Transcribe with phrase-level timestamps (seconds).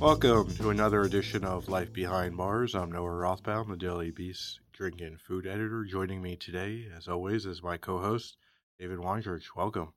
[0.00, 2.74] Welcome to another edition of Life Behind Bars.
[2.74, 5.84] I'm Noah Rothbaum, the Daily Beast drink and food editor.
[5.84, 8.36] Joining me today, as always, is my co host,
[8.78, 9.44] David Wondrich.
[9.56, 9.94] Welcome.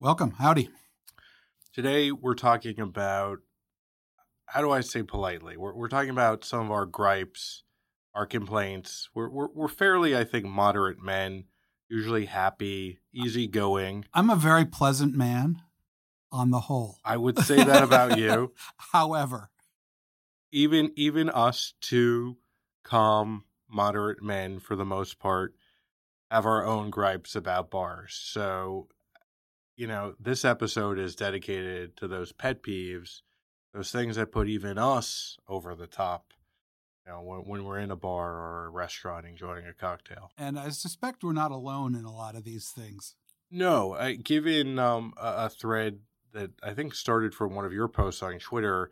[0.00, 0.32] Welcome.
[0.32, 0.68] Howdy.
[1.72, 3.38] Today, we're talking about
[4.46, 5.56] how do I say politely?
[5.56, 7.62] We're, we're talking about some of our gripes,
[8.16, 9.10] our complaints.
[9.14, 11.44] We're, we're, we're fairly, I think, moderate men,
[11.88, 14.06] usually happy, easygoing.
[14.12, 15.62] I'm a very pleasant man
[16.32, 16.98] on the whole.
[17.04, 18.52] I would say that about you.
[18.92, 19.50] However,
[20.52, 22.36] even even us two
[22.82, 25.54] calm, moderate men, for the most part,
[26.30, 28.18] have our own gripes about bars.
[28.22, 28.88] So,
[29.76, 33.22] you know, this episode is dedicated to those pet peeves,
[33.74, 36.32] those things that put even us over the top.
[37.06, 40.32] You know, when, when we're in a bar or a restaurant enjoying a cocktail.
[40.36, 43.14] And I suspect we're not alone in a lot of these things.
[43.48, 46.00] No, I, given um, a, a thread
[46.36, 48.90] that I think started from one of your posts on Twitter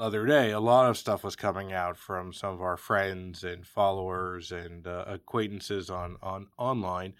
[0.00, 3.44] the other day, a lot of stuff was coming out from some of our friends
[3.44, 7.12] and followers and uh, acquaintances on on online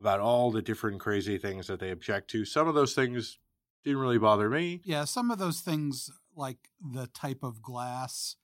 [0.00, 2.44] about all the different crazy things that they object to.
[2.44, 3.38] Some of those things
[3.84, 4.80] didn't really bother me.
[4.84, 8.34] Yeah, some of those things, like the type of glass,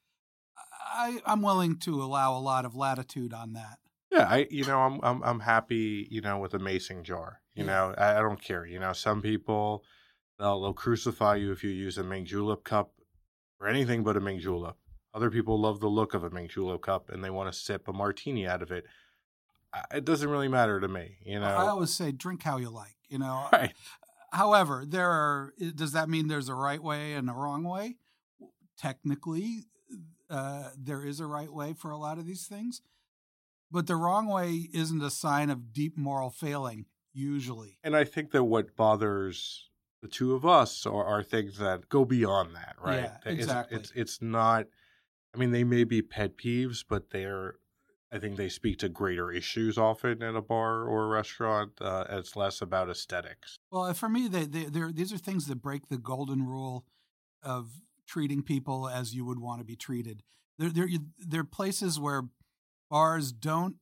[0.95, 3.79] I, I'm willing to allow a lot of latitude on that.
[4.13, 7.41] Yeah, I you know I'm I'm I'm happy you know with a mason jar.
[7.55, 7.71] You Yeah.
[7.71, 8.67] know I, I don't care.
[8.67, 9.85] You know some people
[10.39, 12.93] they'll they'll crucify you if you use a mint julep cup
[13.61, 14.77] or anything but a mint julep.
[15.15, 17.89] Other people love the look of a mint julep cup and they want to sip
[17.89, 18.85] a martini out of it.
[19.73, 21.17] I- It doesn't really matter to me.
[21.25, 21.47] You know.
[21.47, 22.97] I always say, drink how you like.
[23.09, 23.47] You know.
[23.53, 23.73] Right.
[24.33, 25.53] However, there are.
[25.75, 27.97] Does that mean there's a right way and a wrong way?
[28.79, 29.67] Technically,
[30.31, 32.81] uh, there is a right way for a lot of these things,
[33.73, 36.87] but the wrong way isn't a sign of deep moral failing.
[37.15, 39.69] Usually, And I think that what bothers
[40.01, 43.03] the two of us are, are things that go beyond that, right?
[43.03, 43.77] Yeah, It's- exactly.
[43.79, 44.67] It's, it's not.
[45.35, 47.57] I mean, they may be pet peeves, but they're.
[48.11, 51.73] I think they speak to greater issues often in a bar or a restaurant.
[51.81, 53.57] Uh, it's less about aesthetics.
[53.71, 56.85] well, for me, they, they, they're, these are things that break the golden rule
[57.43, 57.71] of
[58.07, 60.23] treating people as you would want to be treated.
[60.59, 60.89] They're, they're,
[61.19, 62.25] they're places where
[62.93, 63.77] bars don't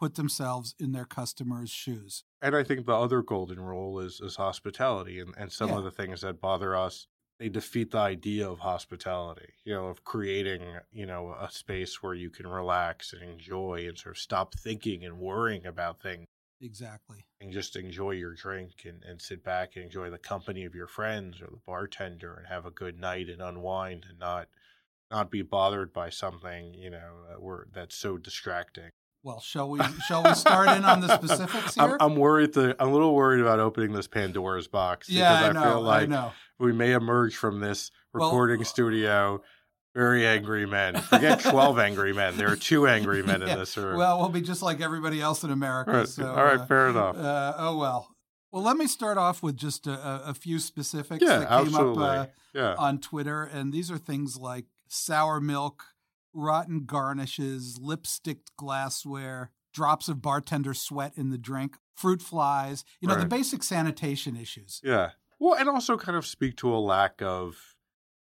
[0.00, 2.24] put themselves in their customers' shoes.
[2.42, 5.78] And I think the other golden rule is is hospitality, and and some Yeah.
[5.78, 7.06] of the things that bother us.
[7.38, 12.14] They defeat the idea of hospitality, you know, of creating, you know, a space where
[12.14, 16.26] you can relax and enjoy and sort of stop thinking and worrying about things.
[16.60, 17.26] Exactly.
[17.40, 20.86] and just enjoy your drink and, and sit back and enjoy the company of your
[20.86, 24.48] friends or the bartender and have a good night and unwind and not
[25.14, 28.90] not be bothered by something you know where that's so distracting.
[29.22, 31.96] Well, shall we shall we start in on the specifics I'm, here?
[32.00, 35.48] I'm worried that I'm a little worried about opening this Pandora's box because yeah, I
[35.48, 35.62] I, know.
[35.62, 39.42] feel like I we may emerge from this Well- recording studio
[39.94, 40.96] very angry men.
[41.00, 42.36] Forget twelve angry men.
[42.36, 43.96] There are two angry men in this room.
[43.96, 45.92] Well, we'll be just like everybody else in America.
[45.92, 47.16] all right, So, all right uh, fair enough.
[47.16, 48.08] uh, oh well.
[48.50, 51.58] Well, let me start off with just a, a- a few specifics yeah, that came
[51.68, 52.04] absolutely.
[52.04, 52.74] up uh, yeah.
[52.78, 55.84] on Twitter, and these are things like sour milk,
[56.32, 62.84] rotten garnishes, lipsticked glassware, drops of bartender sweat in the drink, fruit flies.
[63.00, 64.80] You know the basic sanitation issues.
[64.84, 65.10] Yeah.
[65.40, 67.56] Well, and also kind of speak to a lack of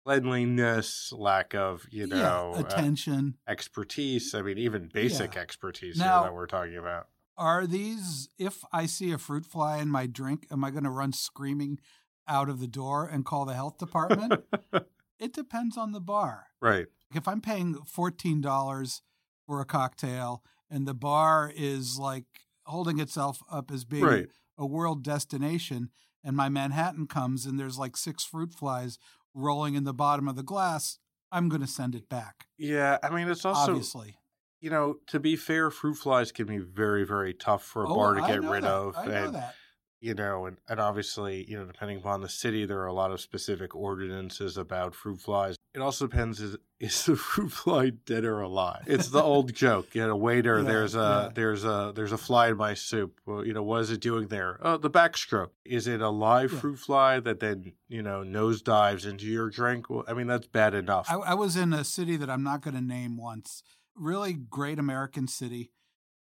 [0.05, 2.17] cleanliness, lack of, you know,
[2.55, 3.35] yeah, uh, attention.
[3.47, 4.33] expertise.
[4.33, 5.41] I mean, even basic Yeah.
[5.41, 7.07] expertise Now- that we're talking about.
[7.37, 10.89] are these if i see a fruit fly in my drink am i going to
[10.89, 11.79] run screaming
[12.27, 14.33] out of the door and call the health department
[15.21, 16.87] it depends on the bar right.
[17.15, 19.01] if i'm paying $14
[19.45, 22.25] for a cocktail and the bar is like
[22.65, 24.27] holding itself up as being Right.
[24.57, 25.89] a world destination
[26.23, 28.97] and my manhattan comes and there's like six fruit flies
[29.33, 30.99] rolling in the bottom of the glass
[31.31, 32.97] i'm going to send it back Yeah.
[33.03, 34.17] I mean, it's also, obviously
[34.63, 37.95] you know, to be fair, fruit flies can be very, very tough for a Oh,
[37.95, 38.71] bar to I get rid that.
[38.71, 38.95] of.
[38.95, 39.55] i know and that
[40.01, 43.11] you know, and, and obviously, you know, depending upon the city, there are a lot
[43.11, 45.55] of specific ordinances about fruit flies.
[45.73, 48.83] It also depends is is the fruit fly dead or alive?
[48.87, 49.93] It's the old joke.
[49.93, 51.29] You know, waiter, Yeah, there's a yeah.
[51.35, 53.19] there's a there's a fly in my soup.
[53.25, 54.57] Well, you know, what is it doing there?
[54.61, 55.51] Oh, the backstroke.
[55.63, 56.59] Is it a live Yeah.
[56.59, 59.89] fruit fly that then you know nose dives into your drink?
[59.89, 61.05] Well, I mean, that's bad enough.
[61.09, 63.61] I, I was in a city that I'm not going to name once.
[63.95, 65.71] Really great American city.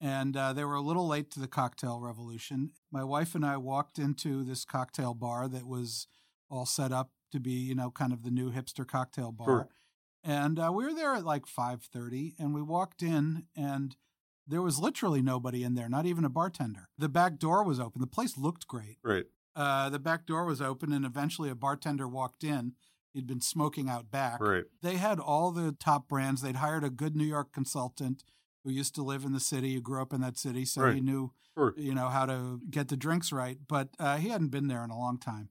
[0.01, 2.71] And uh, they were a little late to the cocktail revolution.
[2.91, 6.09] My wife and I walked into this cocktail bar that was
[6.51, 9.47] all set up to be, you know, kind of the new hipster cocktail bar.
[9.47, 9.69] Sure.
[10.23, 13.97] And uh, we were there at like 5:30 and we walked in and
[14.47, 16.89] there was literally nobody in there, not even a bartender.
[16.99, 18.01] The back door was open.
[18.01, 18.99] The place looked great.
[19.03, 19.25] right.
[19.57, 22.73] Uh, the back door was open and eventually a bartender walked in.
[23.13, 24.65] He'd been smoking out back Right.
[24.83, 26.43] they had all the top brands.
[26.43, 28.25] They'd hired a good New York consultant
[28.65, 31.01] who used to live in the city, who grew up in that city, so he
[31.01, 31.75] knew Sure.
[31.77, 33.59] you know how to get the drinks right.
[33.69, 35.51] But uh, he hadn't been there in a long time.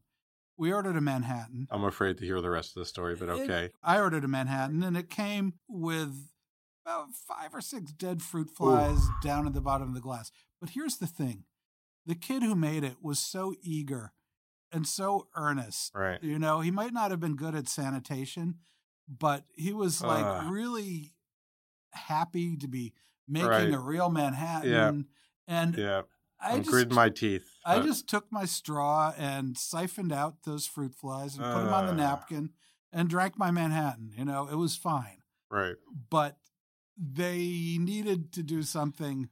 [0.57, 1.67] We ordered a Manhattan.
[1.71, 3.69] I'm afraid to hear the rest of the story, but It- okay.
[3.81, 6.29] I ordered a Manhattan, and it came with
[6.85, 10.31] about five or six dead fruit flies down at the bottom of the glass.
[10.59, 11.45] But here's the thing:
[12.05, 14.11] the kid who made it was so eager
[14.71, 15.91] and so earnest.
[15.95, 16.21] Right.
[16.21, 18.55] You know, he might not have been good at sanitation,
[19.07, 20.51] but he was like Ugh.
[20.51, 21.13] really
[21.93, 22.93] happy to be
[23.27, 23.73] making Right.
[23.73, 25.07] a real Manhattan.
[25.47, 26.01] And Yeah.
[26.41, 27.47] I I'm just, gritting my teeth.
[27.65, 31.85] I just took my straw and siphoned out those fruit flies and put them on
[31.87, 32.49] the napkin
[32.91, 34.11] and drank my Manhattan.
[34.17, 35.19] You know, it was fine.
[35.49, 35.75] right.
[36.09, 36.37] But
[36.97, 39.29] they needed to do something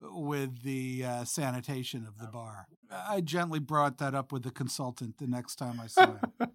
[0.00, 2.66] with the uh, sanitation of the bar.
[2.90, 6.20] I gently brought that up with the consultant the next time I saw him.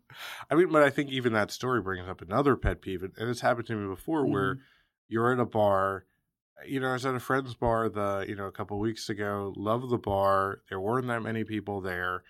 [0.52, 3.42] I mean, but I think even that story brings up another pet peeve, and it's
[3.42, 4.60] happened to me before, where Mhm.
[5.10, 6.06] You're at a bar.
[6.58, 9.10] Uh, you know, I was at a friend's bar the you know a couple weeks
[9.10, 9.54] ago.
[9.58, 10.62] Love the bar.
[10.70, 12.24] There weren't that many people there.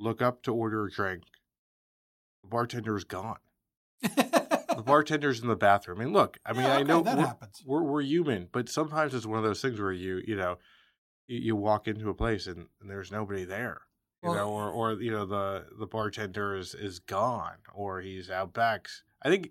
[0.00, 1.22] Look up to order a drink.
[2.42, 3.38] The bartender's gone.
[4.02, 6.00] The bartender's in the bathroom.
[6.00, 6.38] I mean, look.
[6.44, 7.62] I mean, Yeah, I know that we're, happens.
[7.64, 10.58] we're we're human, but sometimes it's one of those things where you you know
[11.26, 13.80] you, you walk into a place and, and there's nobody there
[14.22, 18.00] you Well, know, or eh or you know the the bartender is is gone or
[18.00, 18.88] he's out back.
[19.22, 19.50] I think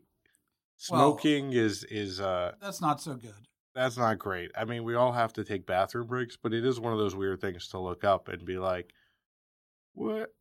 [0.90, 3.48] Well- smoking is is uh That's not so good.
[3.74, 4.52] that's not great.
[4.58, 7.16] I mean, we all have to take bathroom breaks, but it is one of those
[7.16, 8.94] weird things to look up and be like,
[9.94, 10.34] "What?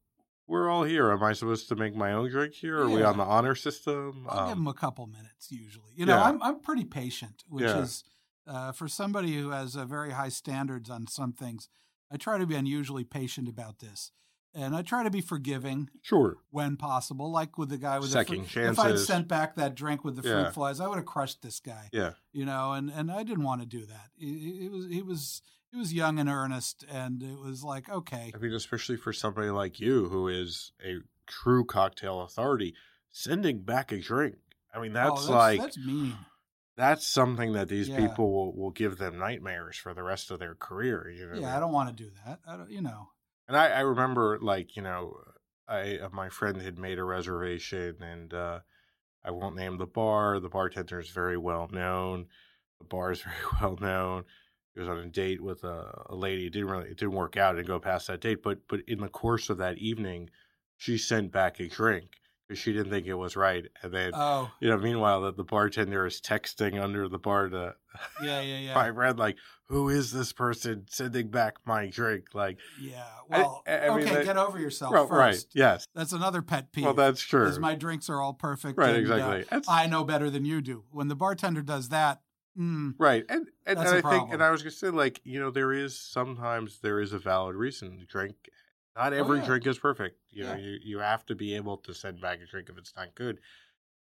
[0.46, 1.10] We're all here.
[1.10, 2.78] Am I supposed to make my own drink here?
[2.80, 5.92] Are we on the honor system?" I'll give Um, them a couple minutes usually.
[5.94, 6.24] You know, Yeah.
[6.24, 7.78] I'm I'm pretty patient, which Yeah.
[7.80, 8.04] is
[8.46, 11.68] uh, for somebody who has uh, very high standards on some things.
[12.10, 14.12] I try to be unusually patient about this,
[14.54, 16.36] and I try to be forgiving sure.
[16.50, 17.30] when possible.
[17.30, 20.16] Like with the guy with Second the fruit, if I'd sent back that drink with
[20.16, 20.50] the fruit Yeah.
[20.50, 21.88] flies, I would have crushed this guy.
[21.92, 22.12] Yeah.
[22.32, 24.10] You know, and and I didn't want to do that.
[24.18, 28.32] It, it was he was he was young and earnest, and it was like okay,
[28.34, 32.74] I mean, especially for somebody like you who is a true cocktail authority,
[33.10, 34.36] sending back a drink.
[34.72, 36.16] I mean, oh, that's, like that's mean.
[36.76, 37.96] that's something that these Yeah.
[38.06, 41.08] people will, will give them nightmares for the rest of their career.
[41.10, 42.40] You know, Yeah, I don't want to do that.
[42.46, 43.08] I don't, you know.
[43.48, 45.22] And I, I remember, like you know,
[45.68, 48.60] I uh, my friend had made a reservation, and uh,
[49.24, 50.40] I won't name the bar.
[50.40, 52.28] The bartender is very well known.
[52.80, 54.24] The bar is very well known.
[54.74, 56.46] He was on a date with a, a lady.
[56.46, 57.54] It didn't really, it didn't work out.
[57.56, 58.42] Didn't go past that date.
[58.42, 60.30] But but in the course of that evening,
[60.76, 63.66] she sent back a drink because she didn't think it was right.
[63.82, 67.74] And then Oh, you know, meanwhile, that the bartender is texting under the bar to
[68.22, 68.74] yeah, yeah, yeah.
[68.74, 69.38] my friend, like,
[69.68, 72.26] who is this person sending back my drink?
[72.34, 73.04] Like, Yeah.
[73.28, 75.18] Well, I mean, okay, that- get over yourself well, first.
[75.18, 75.44] right?
[75.54, 75.86] Yes.
[75.94, 76.84] That's another pet peeve.
[76.84, 77.46] Well, that's true.
[77.46, 78.78] is my drinks are all perfect.
[78.78, 79.46] right, and, exactly.
[79.50, 80.84] uh, I know better than you do.
[80.90, 82.20] When the bartender does that,
[82.58, 85.50] mm, right, and and, and I think, and I was gonna say, like, you know,
[85.50, 88.36] there is sometimes there is a valid reason to drink.
[88.96, 89.46] Not every Oh, yeah.
[89.46, 90.20] drink is perfect.
[90.30, 92.92] You know, you you have to be able to send back a drink if it's
[92.96, 93.40] not good.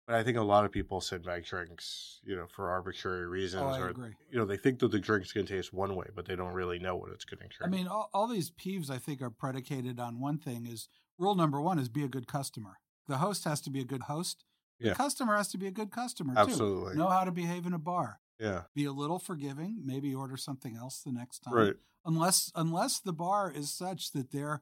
[0.05, 3.63] But I think a lot of people send back drinks, you know, for arbitrary reasons,
[3.63, 4.11] oh, I or agree.
[4.29, 6.77] you know, they think that the drink's gonna taste one way, but they don't really
[6.77, 7.61] know what it's gonna taste.
[7.63, 11.35] I mean, all, all these peeves I think are predicated on one thing: is rule
[11.35, 12.79] number one is be a good customer.
[13.07, 14.43] The host has to be a good host.
[14.79, 14.89] Yeah.
[14.89, 16.93] The customer has to be a good customer Absolutely.
[16.93, 16.97] too.
[16.99, 18.19] Know how to behave in a bar.
[18.39, 19.81] yeah, Be a little forgiving.
[19.85, 21.53] Maybe order something else the next time.
[21.53, 21.75] right.
[22.05, 24.61] unless unless the bar is such that they're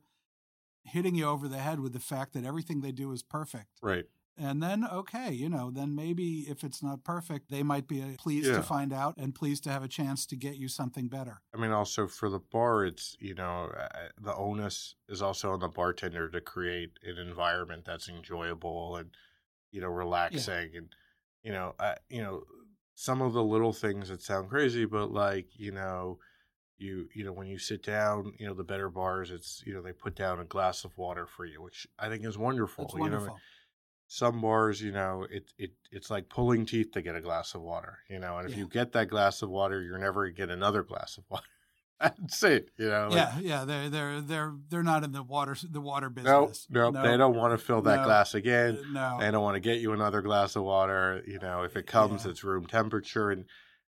[0.84, 4.06] hitting you over the head with the fact that everything they do is perfect Right.
[4.42, 8.08] And then okay you know then maybe if it's not perfect they might be uh,
[8.18, 8.58] pleased Yeah.
[8.58, 11.58] to find out and pleased to have a chance to get you something better I
[11.58, 13.72] mean, also for the bar, it's you know
[14.22, 19.10] the onus is also on the bartender to create an environment that's enjoyable and
[19.72, 20.96] you know relaxing and
[21.44, 22.44] you know uh, you know
[22.96, 26.20] some of the little things that sound crazy, but like you know
[26.78, 29.82] you you know when you sit down, you know the better bars, it's you know
[29.82, 32.86] they put down a glass of water for you, which I think is wonderful.
[32.86, 33.40] That's you know, wonderful.
[34.14, 37.62] Some bars, you know, it it it's like pulling teeth to get a glass of
[37.62, 38.38] water, you know.
[38.38, 38.60] And if Yeah.
[38.60, 41.46] you get that glass of water, you're never gonna get another glass of water.
[42.00, 43.10] That's it, you know.
[43.10, 46.68] like, yeah, yeah, they're they're they're they're not in the water the water Nope, business.
[46.70, 46.96] nope.
[47.02, 48.04] They don't want to fill that No.
[48.04, 48.78] glass again.
[48.78, 51.24] Uh, No, They don't want to get you another glass of water.
[51.26, 52.32] You know, if it comes, Yeah.
[52.32, 53.32] it's room temperature.
[53.32, 53.46] And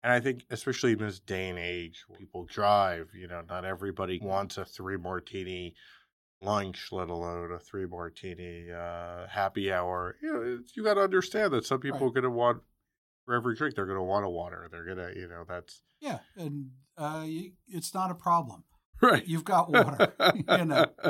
[0.04, 3.11] and I think, especially in this day and age, people drive.
[3.14, 5.75] You know, not everybody wants a three martini
[6.44, 10.16] lunch, let alone a three martini uh, happy hour.
[10.22, 12.06] You know, you got to understand that some people Right.
[12.06, 12.62] are going to want
[13.24, 14.68] for every drink they're going to want a water.
[14.70, 18.64] They're going to, you know, that's yeah, and uh, you, it's not a problem.
[19.00, 19.26] right.
[19.26, 20.12] You've got water.
[20.34, 20.86] you know,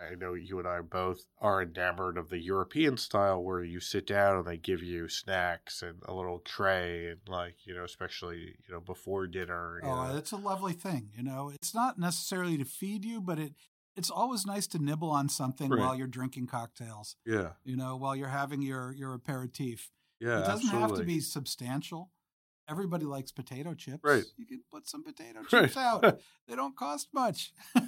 [0.00, 4.06] I know you and I both are enamored of the European style where you sit
[4.06, 8.54] down and they give you snacks and a little tray and like, you know, especially,
[8.66, 9.80] you know, before dinner.
[9.84, 10.16] Oh, know.
[10.16, 11.10] it's a lovely thing.
[11.14, 13.52] You know, it's not necessarily to feed you, but it
[14.00, 15.80] it's always nice to nibble on something Right.
[15.80, 17.16] while you're drinking cocktails.
[17.24, 17.50] yeah.
[17.64, 19.90] You know, while you're having your your aperitif.
[20.18, 20.40] Yeah.
[20.40, 22.10] it doesn't have to be substantial.
[22.68, 24.00] Everybody likes potato chips.
[24.04, 24.24] Right.
[24.36, 25.62] You can put some potato Right.
[25.64, 26.02] chips out.
[26.48, 27.52] They don't cost much.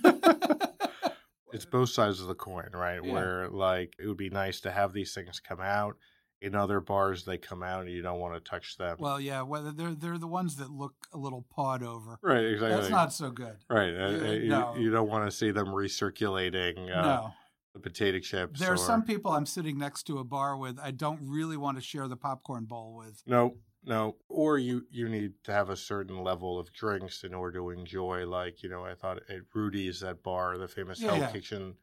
[1.54, 3.00] It's both sides of the coin, right?
[3.04, 3.12] Yeah.
[3.12, 5.96] Where like it would be nice to have these things come out.
[6.42, 8.96] In other bars, they come out and you don't want to touch them.
[8.98, 12.18] well, yeah, whether they're they're the ones that look a little pawed over.
[12.20, 12.76] right, exactly.
[12.76, 13.56] That's not so good.
[13.70, 13.94] right.
[13.94, 14.74] uh, Yeah, uh, you, no.
[14.76, 17.34] you don't want to see them recirculating uh, no.
[17.74, 18.58] the potato chips.
[18.58, 18.76] There are or...
[18.76, 22.08] some people I'm sitting next to a bar with I don't really want to share
[22.08, 23.22] the popcorn bowl with.
[23.24, 24.16] No, no.
[24.28, 28.26] Or you you need to have a certain level of drinks in order to enjoy.
[28.26, 31.30] Like you know, I thought at Rudy's that bar, the famous Yeah, Hell yeah.
[31.30, 31.74] Kitchen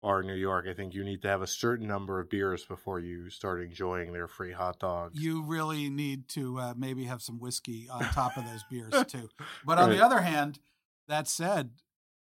[0.00, 0.66] bar in New York.
[0.68, 4.12] I think you need to have a certain number of beers before you start enjoying
[4.12, 5.20] their free hot dogs.
[5.20, 9.28] You really need to uh, maybe have some whiskey on top of those beers too.
[9.64, 9.98] But on Right.
[9.98, 10.58] the other hand,
[11.08, 11.70] that said,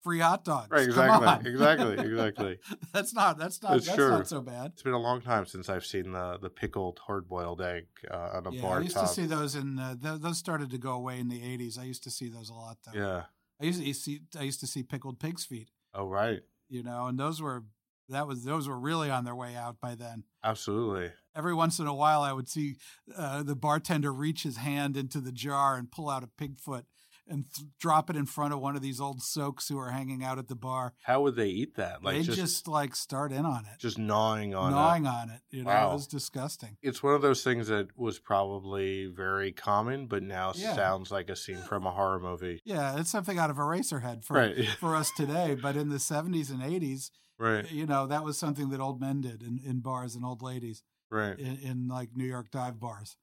[0.03, 0.69] free hot dogs.
[0.71, 2.59] right, exactly, exactly, exactly.
[2.93, 4.71] that's not that's not That's that's, not so bad.
[4.73, 8.29] It's been a long time since I've seen the the pickled hard boiled egg uh,
[8.35, 9.07] on a Yeah, bar I used top.
[9.07, 11.77] to see those in uh, th- those started to go away in the '80s.
[11.77, 12.97] I used to see those a lot though.
[12.97, 13.23] yeah.
[13.61, 15.71] I used to see I used to see pickled pig's feet.
[15.93, 16.41] Oh right.
[16.69, 17.63] You know, and those were
[18.09, 20.23] that was those were really on their way out by then.
[20.43, 21.11] Absolutely.
[21.35, 22.75] Every once in a while, I would see
[23.15, 26.85] uh, the bartender reach his hand into the jar and pull out a pig foot
[27.27, 30.23] and th- drop it in front of one of these old soaks who are hanging
[30.23, 30.93] out at the bar.
[31.03, 32.03] How would they eat that?
[32.03, 34.75] Like they just, just, like start in on it, just gnawing on it.
[34.75, 35.41] gnawing on it.
[35.49, 35.89] You know, Wow.
[35.91, 36.77] it was disgusting.
[36.81, 40.75] it's one of those things that was probably very common, but now Yeah.
[40.75, 42.61] sounds like a scene from a horror movie.
[42.65, 44.67] Yeah, it's something out of Eraserhead for Right.
[44.79, 45.55] for us today.
[45.55, 47.69] But in the '70s and '80s, Right.
[47.71, 50.83] you know, that was something that old men did in, in bars and old ladies
[51.09, 51.37] Right.
[51.37, 53.17] in, in like New York dive bars.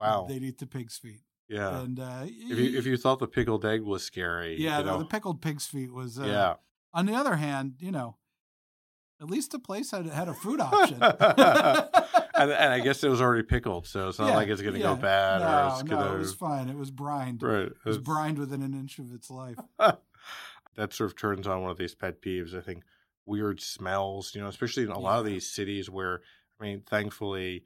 [0.00, 0.26] Wow.
[0.28, 1.22] they'd eat the pig's feet.
[1.48, 1.80] Yeah.
[1.82, 4.98] And uh, If you if you thought the pickled egg was scary, yeah, you know,
[4.98, 6.18] the pickled pig's feet was.
[6.18, 6.54] Uh, yeah.
[6.92, 8.16] On the other hand, you know,
[9.20, 10.98] at least the place had had a food option.
[11.02, 14.74] and, and I guess it was already pickled, so it's not Yeah, like it's going
[14.74, 14.94] to yeah.
[14.94, 16.68] go bad no, or it's no, going it was fine.
[16.68, 17.42] It was brined.
[17.42, 17.62] Right.
[17.66, 19.56] It was It's- brined within an inch of its life.
[19.78, 22.56] that sort of turns on one of these pet peeves.
[22.56, 22.82] I think
[23.26, 26.20] weird smells, you know, especially in a lot of these cities where,
[26.60, 27.64] I mean, thankfully,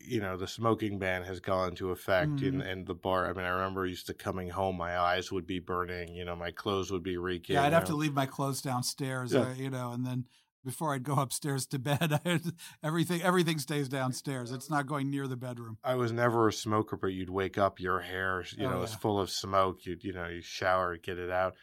[0.00, 2.48] you know, the smoking ban has gone into effect Mhm.
[2.48, 3.26] and, and the bar.
[3.28, 6.36] I mean, I remember used to coming home, my eyes would be burning, you know,
[6.36, 7.54] my clothes would be reeking.
[7.54, 9.40] Yeah, I'd have to leave my clothes downstairs, Yeah.
[9.50, 10.26] uh, you know, and then
[10.64, 12.42] before I'd go upstairs to bed, I'd,
[12.82, 14.52] everything everything stays downstairs.
[14.52, 15.78] It's not going near the bedroom.
[15.82, 18.94] I was never a smoker, but you'd wake up, your hair, you Oh, know, is
[18.94, 19.84] full of smoke.
[19.86, 21.54] You you know, you shower, get it out.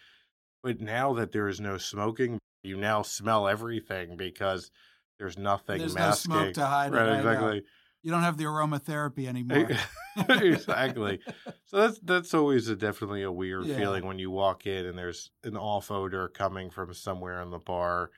[0.62, 4.70] But now that there is no smoking, you now smell everything because
[5.18, 6.98] there's nothing There's no smoke to hide it.
[6.98, 7.60] right, I know.
[8.02, 9.70] You don't have the aromatherapy anymore.
[10.30, 11.20] exactly.
[11.66, 13.78] So that's that's always a, definitely a weird Yeah.
[13.78, 17.60] feeling when you walk in and there's an off odor coming from somewhere in the
[17.60, 18.12] bar.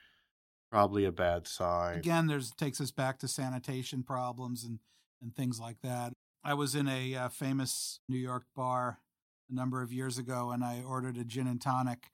[0.71, 1.97] Probably a bad sign.
[1.97, 4.79] Again, there's takes us back to sanitation problems and
[5.21, 6.13] and things like that.
[6.43, 8.99] I was in a uh, famous New York bar
[9.49, 12.09] a number of years ago, and I ordered a gin and tonic,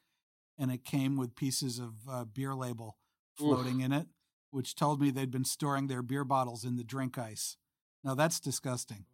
[0.58, 2.98] and it came with pieces of uh, beer label
[3.38, 4.08] floating in it,
[4.52, 7.58] which told me they'd been storing their beer bottles in the drink ice.
[8.04, 9.06] Now that's disgusting.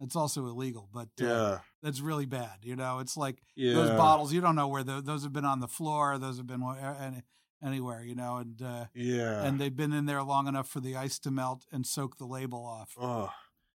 [0.00, 1.58] That's also illegal, but uh, Yeah.
[1.82, 2.58] that's really bad.
[2.62, 3.74] You know, it's like Yeah.
[3.74, 4.32] those bottles.
[4.32, 6.18] You don't know where the, those have been on the floor.
[6.18, 7.22] Those have been wh- any,
[7.62, 8.02] anywhere.
[8.02, 9.44] You know, and uh, Yeah.
[9.44, 12.26] and they've been in there long enough for the ice to melt and soak the
[12.26, 12.96] label off.
[13.00, 13.30] oh,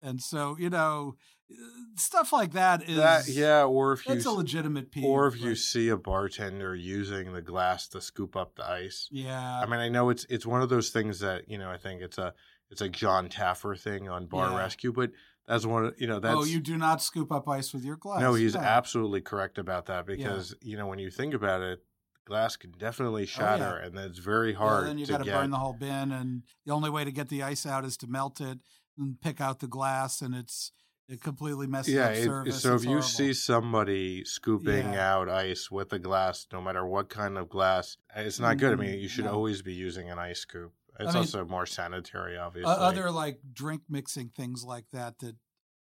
[0.06, 1.16] And so, you know,
[1.50, 1.54] uh,
[1.96, 5.04] stuff like that is that yeah, or if you that's a legitimate peeve.
[5.04, 9.08] or if you see a bartender using the glass to scoop up the ice.
[9.10, 11.70] yeah, I mean, I know it's it's one of those things that you know.
[11.70, 12.34] I think it's a
[12.70, 14.58] it's a Jon Taffer thing on Bar Yeah.
[14.58, 15.10] Rescue, but
[15.46, 15.84] That's one.
[15.86, 18.20] of- You know, oh, that's oh, you do not scoop up ice with your glass.
[18.20, 18.34] no.
[18.34, 18.62] He's Yeah.
[18.62, 21.84] absolutely correct about that because you know when you think about it,
[22.24, 25.34] glass can definitely oh, shatter, and it's very Yeah, hard then you got to get.
[25.34, 28.08] burn the whole bin, and the only way to get the ice out is to
[28.08, 28.58] melt it
[28.98, 30.72] and pick out the glass, and it's
[31.08, 32.62] it completely messes yeah, up it- service.
[32.62, 35.14] so It's if you see somebody scooping Yeah.
[35.16, 38.72] out ice with a glass, no matter what kind of glass, it's not good.
[38.72, 39.34] I mean, Mm, you should no.
[39.34, 40.72] always be using an ice scoop.
[40.98, 42.72] It's mean, also more sanitary, obviously.
[42.72, 45.18] other like drink mixing things like that.
[45.20, 45.36] That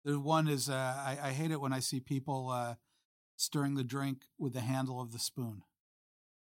[0.03, 2.75] the one is uh, I, I hate it when I see people uh,
[3.37, 5.61] stirring the drink with the handle of the spoon.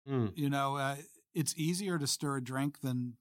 [0.06, 0.96] Hmm, You know, uh,
[1.34, 3.16] it's easier to stir a drink than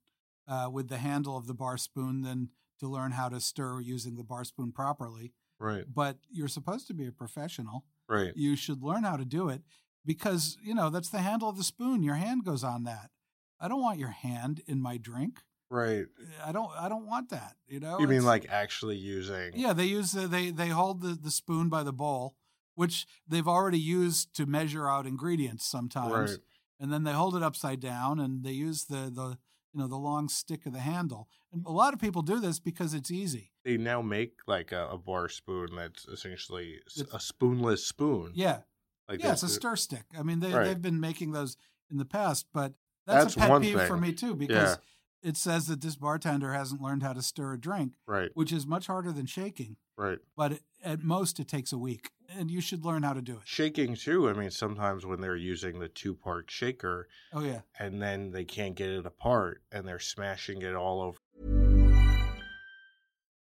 [0.48, 2.50] uh, with the handle of the bar spoon than
[2.82, 5.32] to learn how to stir using the bar spoon properly.
[5.60, 7.86] right, But you're supposed to be a professional.
[8.10, 8.34] right.
[8.36, 9.62] You should learn how to do it
[10.06, 12.04] because you know that's the handle of the spoon.
[12.04, 13.12] Your hand goes on that.
[13.60, 15.40] I don't want your hand in my drink.
[15.70, 16.06] Right.
[16.44, 16.72] I don't.
[16.78, 17.56] I don't want that.
[17.68, 18.00] You know.
[18.00, 19.52] You mean It's- like actually using?
[19.54, 22.36] Yeah, they use the, they they hold the, the spoon by the bowl,
[22.76, 26.40] which they've already used to measure out ingredients sometimes, Right.
[26.80, 29.38] and then they hold it upside down and they use the the
[29.74, 31.28] you know the long stick of the handle.
[31.54, 33.52] And a lot of people do this because it's easy.
[33.64, 38.32] They now make like a, a bar spoon that's essentially It's- a spoonless spoon.
[38.36, 38.62] Yeah,
[39.10, 40.06] Like yeah, it's a stir stick.
[40.18, 40.66] I mean, they Right.
[40.66, 41.58] they've been making those
[41.90, 42.74] in the past, but
[43.06, 44.78] that's, That's a pet one peeve for me too because
[45.24, 48.32] it says that this bartender hasn't learned how to stir a drink, Right.
[48.34, 49.78] which is much harder than shaking.
[49.98, 50.20] Right.
[50.36, 53.34] But it, at most, it takes a week, and you should learn how to do
[53.34, 53.42] it.
[53.46, 54.30] Shaking too.
[54.30, 57.62] I mean, sometimes when they're using the two part shaker Oh yeah.
[57.80, 61.18] and then they can't get it apart and they're smashing it all over.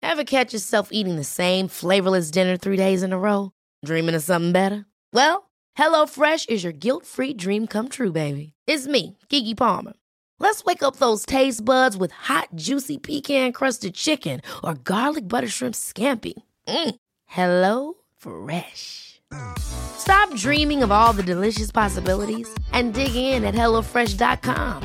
[0.03, 3.53] Ever catch yourself eating the same flavorless dinner three days in a row?
[3.85, 4.85] Dreaming of something better?
[5.13, 5.49] Well,
[5.79, 8.53] HelloFresh is your guilt free dream come true, baby.
[8.67, 9.95] It's me, Keke Palmer.
[10.43, 15.47] Let's wake up those taste buds with hot, juicy pecan crusted chicken or garlic butter
[15.47, 16.35] shrimp scampi.
[16.67, 16.97] Mm.
[17.27, 19.21] Hello Fresh.
[19.61, 24.83] Stop dreaming of all the delicious possibilities and dig in at HelloFresh.com.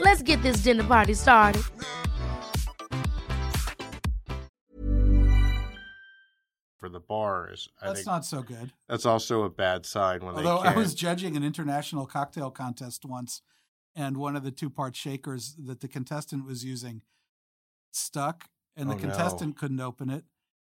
[0.00, 1.62] Let's get this dinner party started.
[6.78, 7.68] for the bars.
[7.80, 8.72] I That's think not so good.
[8.88, 13.04] that's also a bad sign when Although they I was judging an international cocktail contest
[13.04, 13.42] once,
[13.94, 17.02] and one of the two part shakers that the contestant was using
[17.92, 19.00] stuck, and the Oh, no.
[19.00, 20.24] contestant couldn't open it,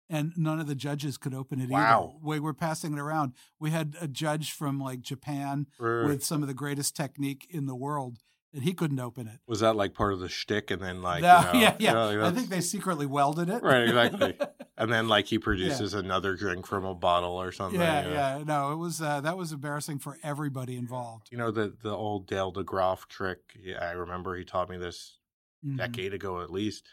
[0.09, 2.03] and none of the judges could open it Wow.
[2.03, 2.19] either.
[2.23, 3.35] We were passing it around.
[3.59, 5.67] We had a judge from like Japan
[6.07, 8.19] with some of the greatest technique in the world,
[8.53, 9.39] and he couldn't open it.
[9.47, 10.71] was that like part of the shtick?
[10.71, 11.93] And then like, No, you know, yeah, yeah.
[12.05, 13.63] like, I think they secretly welded it.
[13.63, 14.37] Right, exactly.
[14.77, 17.81] and then like he produces another drink from a bottle or something.
[17.81, 18.15] yeah, you know.
[18.15, 18.45] yeah.
[18.45, 21.29] No, it was uh, that was embarrassing for everybody involved.
[21.31, 23.39] You know the the old Dale DeGroff trick.
[23.63, 25.17] Yeah, I remember he taught me this
[25.65, 25.77] Mhm.
[25.77, 26.85] decade ago at least.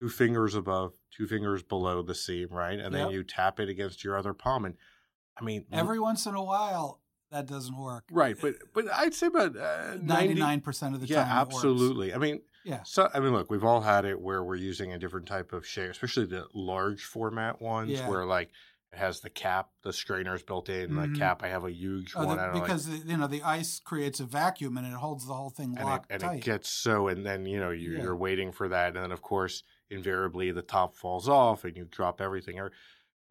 [0.00, 2.78] Two fingers above, two fingers below the seam, right?
[2.78, 4.64] And then you tap it against your other palm.
[4.64, 4.74] And
[5.40, 7.00] I mean, Every once in a while,
[7.34, 8.04] that doesn't work.
[8.10, 11.40] right, but but I'd say about uh, 90 ninety-nine percent of the Yeah, time, it
[11.46, 11.54] works.
[11.56, 12.14] absolutely.
[12.14, 14.98] I mean, Yeah, so I mean, look, we've all had it where we're using a
[14.98, 18.08] different type of shake, especially the large format ones, Yeah.
[18.08, 18.50] where like
[18.92, 20.90] it has the cap, the strainers built in.
[20.90, 21.12] Mhm.
[21.14, 22.36] The cap, I have a huge Oh, one.
[22.36, 25.26] the- know, like- because the, you know the ice creates a vacuum and it holds
[25.26, 26.38] the whole thing and it, locked and tight.
[26.38, 28.02] it gets so, and then you know you, Yeah.
[28.02, 31.84] you're waiting for that, and then of course invariably the top falls off and you
[31.90, 32.58] drop everything.
[32.58, 32.70] Or,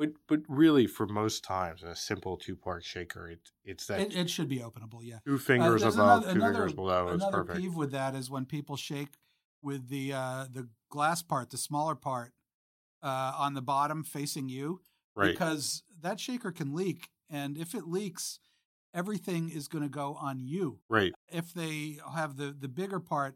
[0.06, 4.16] but but really, for most times, a simple two part shaker, it it's that it,
[4.16, 5.00] it should be openable.
[5.02, 5.20] Yeah.
[5.26, 7.08] two Uh, fingers there's above, another- two another- fingers below.
[7.10, 7.60] It's Another perfect.
[7.60, 9.18] peeve with that is when people shake
[9.62, 12.34] with the uh, the glass part, the smaller part,
[13.02, 14.82] uh, on the bottom facing you,
[15.16, 15.32] Right.
[15.32, 18.40] because that shaker can leak, and if it leaks,
[18.94, 20.80] everything is going to go on you.
[20.90, 21.14] right.
[21.32, 23.36] If they have the the bigger part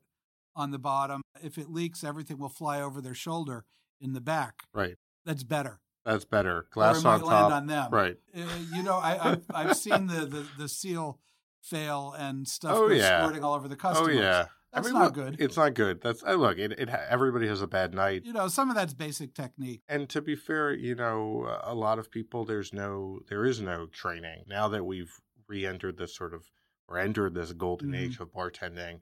[0.56, 3.64] on the bottom, if it leaks, everything will fly over their shoulder
[4.02, 4.64] in the back.
[4.74, 4.96] Right.
[5.26, 5.80] That's better.
[6.08, 6.66] That's better.
[6.72, 7.52] Glass on top.
[7.52, 7.90] on them.
[7.92, 8.18] Right.
[8.36, 8.42] Uh,
[8.74, 11.20] you know, I, I've, I've seen the, the, the seal
[11.62, 13.22] fail and stuff Oh, yeah.
[13.24, 14.46] squirting all over the Oh yeah.
[14.74, 15.36] That's I mean, not look, good.
[15.40, 16.02] It's not good.
[16.02, 16.58] That's I look.
[16.58, 19.82] It, it everybody has a bad night, You know, some of that's basic technique.
[19.88, 23.86] and to be fair, you know, a lot of people there's no there is no
[23.88, 25.12] training now that we've
[25.48, 26.44] re-entered this sort of
[26.88, 28.00] or entered this golden Mhm.
[28.00, 29.00] age of bartending.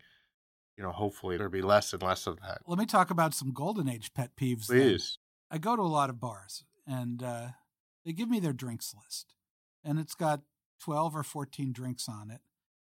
[0.78, 2.62] You know, hopefully there'll be less and less of that.
[2.68, 4.68] Let me talk about some golden age pet peeves.
[4.68, 4.80] then.
[4.82, 5.18] Please,
[5.52, 7.48] I go to a lot of bars and uh,
[8.06, 9.34] they give me their drinks list,
[9.84, 10.42] and it's got
[10.82, 12.42] 12 or 14 drinks on it,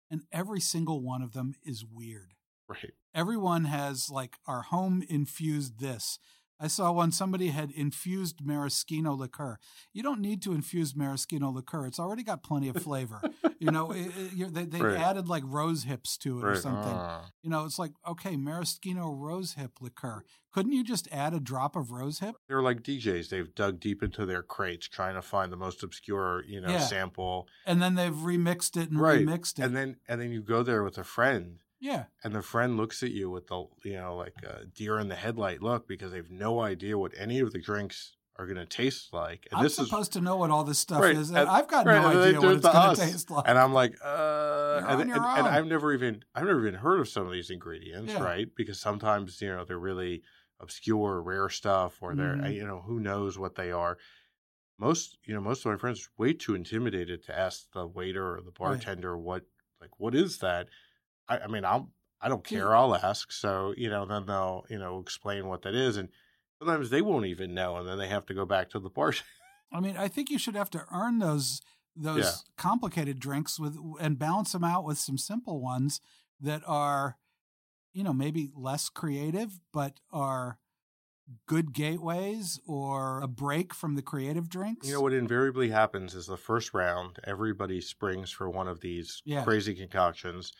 [0.09, 2.33] and every single one of them is weird.
[2.67, 2.93] right?
[3.13, 6.19] Everyone has like our home infused this.
[6.63, 9.57] I saw one somebody had infused maraschino liqueur.
[9.93, 13.19] You don't need to infuse maraschino liqueur; it's already got plenty of flavor.
[13.59, 14.97] you know, it, it, they, they Right.
[14.99, 16.95] added like rose hips to it or something.
[16.95, 17.25] Ah.
[17.41, 20.23] You know, it's like okay, maraschino rose hip liqueur.
[20.53, 22.35] Couldn't you just add a drop of rose hip?
[22.47, 23.29] They're like DJs.
[23.29, 26.79] They've dug deep into their crates trying to find the most obscure, you know, Yeah.
[26.85, 27.47] sample.
[27.65, 29.25] And then they've remixed it and Right.
[29.25, 29.63] remixed it.
[29.65, 33.01] And then and then you go there with a friend yeah, and the friend looks
[33.03, 36.29] at you with the you know like a deer in the headlight look because they've
[36.31, 39.77] no idea what any of the drinks are going to taste like and I'm this
[39.77, 42.01] is supposed to know what all this stuff Right, is, and and- I've got right,
[42.01, 43.43] no idea what it it's going to taste like.
[43.47, 45.53] and i'm like uh and, on and, your and own.
[45.53, 48.23] i've never even i've never even heard of some of these ingredients Yeah.
[48.23, 50.23] right because sometimes you know they're really
[50.59, 52.55] obscure rare stuff or they're Mhm.
[52.55, 53.97] you know who knows what they are
[54.79, 58.35] most you know most of my friends are way too intimidated to ask the waiter
[58.37, 59.43] or the bartender what
[59.79, 60.67] like what is that
[61.27, 62.59] i, I mean i'll i don't Yeah.
[62.59, 66.09] care i'll ask so you know then they'll you know explain what that is and
[66.59, 69.13] sometimes they won't even know and then they have to go back to the bar
[69.71, 71.61] I mean, I think you should have to earn those
[71.95, 72.37] those Yeah.
[72.57, 75.99] complicated drinks with and balance them out with some simple ones
[76.39, 77.17] that are,
[77.93, 80.59] you know, maybe less creative but are
[81.47, 84.87] good gateways or a break from the creative drinks.
[84.87, 89.21] You know what invariably happens is the first round, everybody springs for one of these
[89.25, 89.43] Yeah.
[89.43, 90.53] crazy concoctions.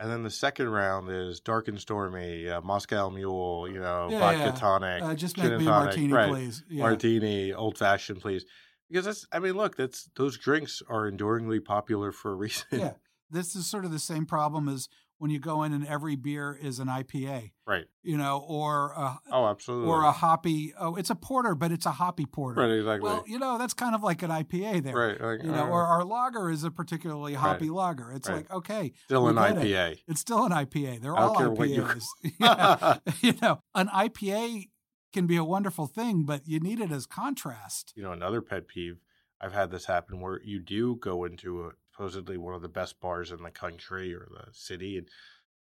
[0.00, 4.18] And then the second round is dark and stormy, uh, Moscow Mule, you know, Yeah,
[4.18, 4.50] vodka yeah.
[4.52, 6.28] tonic, Uh, just make me a tonic, martini, right.
[6.30, 6.64] please.
[6.70, 6.84] Yeah.
[6.84, 8.46] martini, old fashioned, please.
[8.88, 12.66] Because that's, I mean, look, that's those drinks are enduringly popular for a reason.
[12.72, 12.92] yeah.
[13.32, 14.88] This is sort of the same problem as
[15.20, 17.84] when you go in and every beer is an IPA, right.
[18.02, 19.88] you know, or a, Oh, absolutely.
[19.90, 20.72] or a hoppy.
[20.80, 22.58] Oh, it's a porter, but it's a hoppy porter.
[22.62, 23.06] right, exactly.
[23.08, 24.94] Well, you know, that's kind of like an IPA there.
[24.96, 25.20] right.
[25.20, 28.10] Like, You know, uh, or our lager is a particularly hoppy lager.
[28.12, 28.36] It's Right.
[28.38, 29.66] like, okay, still an get it.
[29.66, 29.98] IPA.
[30.08, 31.02] It's still an IPA.
[31.02, 32.04] They're all you- IPAs.
[32.40, 32.96] Yeah.
[33.20, 34.70] you know, an IPA
[35.12, 37.92] can be a wonderful thing, but you need it as contrast.
[37.94, 39.00] you know, another pet peeve.
[39.38, 42.98] I've had this happen where you do go into a, supposedly one of the best
[42.98, 45.06] bars in the country or the city, and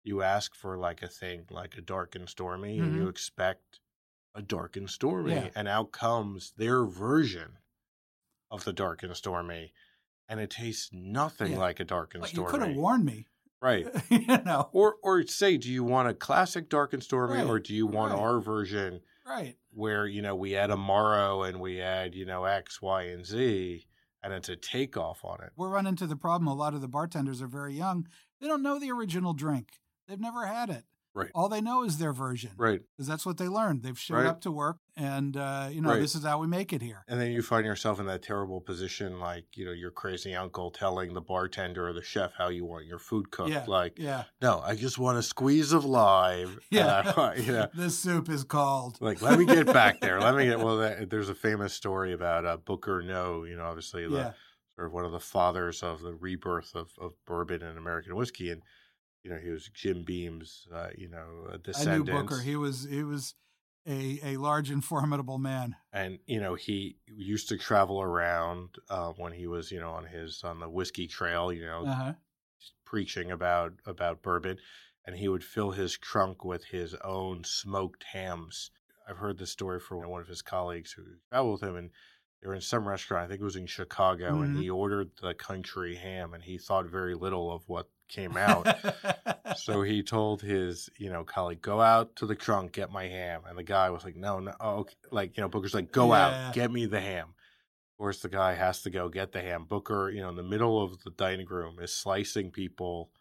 [0.04, 3.10] you ask for like a thing like a dark and stormy, and you mm-hmm.
[3.10, 3.80] expect
[4.34, 5.50] a dark and stormy, Yeah.
[5.56, 7.58] and out comes their version
[8.50, 9.74] of the dark and stormy,
[10.30, 11.60] and it tastes nothing Yeah.
[11.60, 13.28] like a dark and Like, you could have warned me.
[13.62, 13.88] right?
[14.10, 17.60] you know, Or or say, do you want a classic dark and stormy, Right, or
[17.60, 18.22] do you want right.
[18.22, 19.02] our version?
[19.26, 19.56] right.
[19.74, 23.86] where you know we add amaro and we add you know X, Y, and Z,
[24.24, 25.52] and it's a takeoff on it.
[25.56, 26.48] We're running into the problem.
[26.48, 28.08] A lot of the bartenders are very young.
[28.40, 29.80] They don't know the original drink.
[30.08, 30.86] They've never had it.
[31.14, 31.30] Right.
[31.36, 32.52] All they know is their version.
[32.56, 33.84] Right, Because that's what they learned.
[33.84, 34.26] They've showed Right.
[34.28, 36.00] up to work and, uh, you know, Right.
[36.00, 37.04] this is how we make it here.
[37.08, 40.72] and then you find yourself in that terrible position, like you know your crazy uncle
[40.72, 43.50] telling the bartender or the chef how you want your food cooked.
[43.50, 43.66] Yeah.
[43.68, 44.24] Like, Yeah.
[44.42, 46.60] no, I just want a squeeze of lime.
[46.70, 47.14] Yeah.
[47.18, 48.98] Want- you know, This soup is called.
[49.02, 50.20] like let me get back there.
[50.22, 50.60] Let me get.
[50.64, 53.44] Well, that, there's a famous story about uh, Booker Noe.
[53.44, 54.34] You know, obviously the Yeah.
[54.76, 58.50] sort of one of the fathers of the rebirth of, of bourbon and American whiskey,
[58.52, 58.62] and
[59.24, 62.28] you know he was Jim Beam's, uh, you know, a I knew descendant.
[62.30, 62.42] Booker.
[62.42, 63.36] He was he was
[63.88, 65.76] a a large and formidable man.
[65.94, 70.06] and you know he used to travel around uh, when he was you know on
[70.06, 72.14] his on the whiskey trail, you know, Uh-huh.
[72.86, 74.58] preaching about about bourbon,
[75.06, 78.72] and he would fill his trunk with his own smoked hams.
[79.08, 81.90] I've heard this story from one of his colleagues who traveled with him, and
[82.42, 83.26] they were in some restaurant.
[83.26, 84.56] I think it was in Chicago, and Mhm.
[84.56, 88.70] he ordered the country ham, and he thought very little of what came out.
[89.54, 93.44] so he told his, you know, colleague, "Go out to the trunk, get my ham."
[93.46, 94.96] And the guy was like, "No, no, oh, okay.
[95.12, 96.14] like you know." Booker's like, "Go Yeah.
[96.14, 97.36] out, get me the ham."
[97.94, 99.66] Of course, the guy has to go get the ham.
[99.66, 103.12] Booker, you know, in the middle of the dining room, is slicing people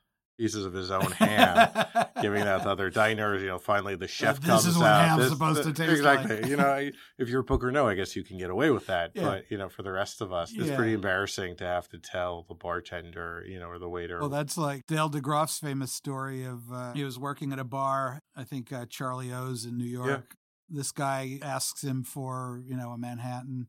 [0.40, 1.68] pieces of his own ham,
[2.22, 3.42] giving that to other diners.
[3.42, 4.46] You know, finally the chef comes.
[4.46, 5.09] this comes is what out.
[5.09, 6.37] ham's supposed to taste exactly.
[6.40, 6.46] like.
[6.46, 9.11] you know, if you're Booker, no, I guess you can get away with that.
[9.14, 9.22] Yeah.
[9.24, 10.76] But you know, for the rest of us, it's Yeah.
[10.76, 14.18] pretty embarrassing to have to tell the bartender, you know, or the waiter.
[14.18, 18.20] Well, that's like Dale DeGroff's famous story of uh, he was working at a bar,
[18.35, 20.35] I think uh, Charlie O's in New York.
[20.70, 23.66] This guy asks him for, you know, a Manhattan,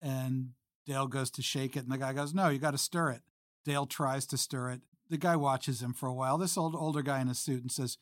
[0.00, 0.50] and
[0.86, 3.20] Dale goes to shake it, and the guy goes, No, you got to stir it.
[3.64, 4.80] Dale tries to stir it.
[5.12, 6.38] The guy watches him for a while.
[6.38, 7.98] This old older guy in a suit and says,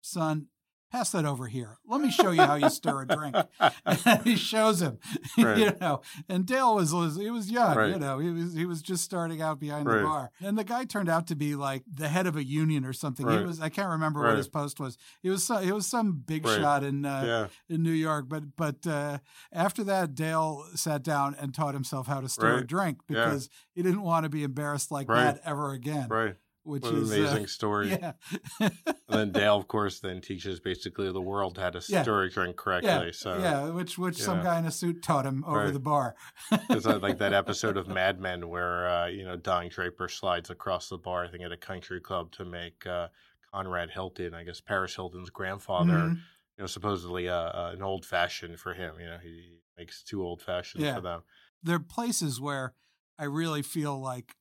[0.00, 0.48] Son,
[0.92, 1.78] pass that over here.
[1.86, 3.34] Let me show you how you stir a drink.
[4.04, 4.98] and he shows him,
[5.38, 5.58] Right.
[5.58, 6.02] you know.
[6.28, 7.90] And Dale was, was he was young, Right.
[7.90, 8.18] you know.
[8.18, 9.98] He was he was just starting out behind Right.
[9.98, 12.84] the bar, and the guy turned out to be like the head of a union
[12.84, 13.28] or something.
[13.28, 14.98] He was I can't remember what his post was.
[15.22, 17.22] He was so, he was some big shot in uh,
[17.68, 17.74] yeah.
[17.74, 19.18] in New York, but but uh,
[19.52, 23.24] after that, Dale sat down and taught himself how to stir a drink Yeah.
[23.24, 26.08] because he didn't want to be embarrassed like that ever again.
[26.08, 26.36] Right.
[26.64, 27.90] Which What an is uh, amazing story.
[27.90, 28.12] Yeah.
[29.12, 32.02] And then Dale, of course, then teaches basically the world how to Yeah.
[32.02, 32.88] stir a drink correctly.
[32.90, 35.72] yeah, so yeah, which which some guy in a suit taught him over Right.
[35.72, 36.14] the bar.
[36.70, 40.48] it's like like that episode of Mad Men where uh, you know Don Draper slides
[40.48, 43.08] across the bar, I think at a country club to make uh,
[43.52, 46.14] Conrad Hilton, I guess Paris Hilton's grandfather, Mhm.
[46.14, 48.94] you know, supposedly uh, uh, an old fashioned for him.
[48.98, 50.94] You know, he makes two old fashions Yeah.
[50.94, 51.22] for them.
[51.62, 52.72] There are places where
[53.18, 54.36] I really feel like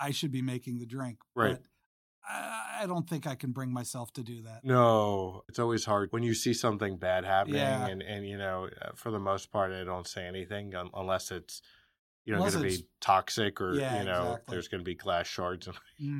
[0.00, 1.58] I should be making the drink, Right.
[1.58, 1.62] But
[2.28, 4.60] I, I don't think I can bring myself to do that.
[4.64, 7.86] No, it's always hard when you see something bad happening, Yeah.
[7.86, 11.30] and and you know, uh, for the most part, I don't say anything un- unless
[11.30, 11.60] it's
[12.24, 14.54] you know going to be toxic or Yeah, you know exactly.
[14.54, 15.74] there's going to be glass shards in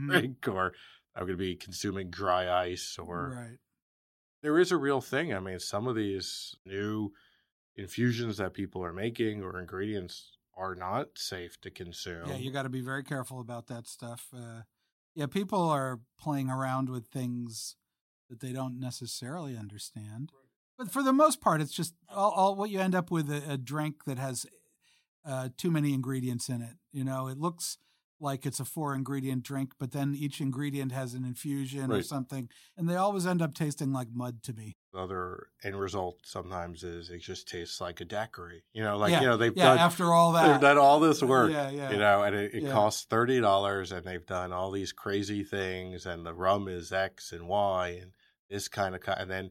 [0.07, 0.73] my drink or
[1.15, 3.59] I'm going to be consuming dry ice or Right.
[4.43, 5.35] there is a real thing.
[5.35, 7.13] I mean, some of these new
[7.77, 12.29] infusions that people are making or ingredients are not safe to consume.
[12.29, 14.27] Yeah, you got to be very careful about that stuff.
[14.35, 14.63] Uh,
[15.15, 17.77] yeah, people are playing around with things
[18.29, 20.31] that they don't necessarily understand.
[20.79, 23.53] But for the most part, it's just all, all what you end up with a,
[23.53, 24.47] a drink that has
[25.25, 26.77] uh, too many ingredients in it.
[26.93, 27.79] You know, it looks
[28.21, 32.49] like it's a four ingredient drink, but then each ingredient has an infusion or something,
[32.77, 34.77] and they always end up tasting like mud to me.
[34.93, 38.65] The other end result sometimes is it just tastes like a daiquiri.
[38.73, 39.65] You know, like yeah, you know they've yeah.
[39.65, 41.53] done after all that, they've done all this uh, work.
[41.53, 41.91] Yeah, yeah.
[41.91, 42.73] You know, and it, it Yeah.
[42.73, 47.33] costs thirty dollars, and they've done all these crazy things, and the rum is X
[47.33, 48.13] and Y, and
[48.49, 49.51] this kind of, and then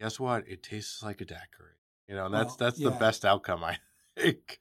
[0.00, 0.46] guess what?
[0.48, 1.72] It tastes like a daiquiri.
[2.08, 3.78] You know, and that's Well, that's the best outcome I
[4.16, 4.60] think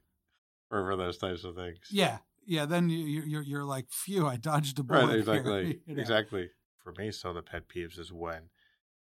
[0.69, 1.77] for, for those types of things.
[1.91, 2.65] Yeah, yeah.
[2.65, 5.17] Then you, you- you're you're like, phew, I dodged a bullet.
[5.17, 6.01] Right, here," exactly, you know?
[6.01, 6.51] exactly.
[6.77, 8.49] For me, so the pet peeves is when,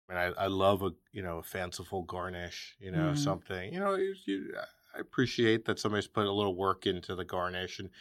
[0.10, 3.15] I mean, I, I love a you know a fanciful garnish, you know Mhm.
[3.15, 4.56] something, you know, you, you,
[4.95, 7.91] I appreciate that somebody's put a little work into the garnish, and